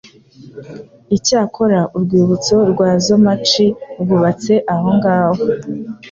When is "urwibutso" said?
1.95-2.55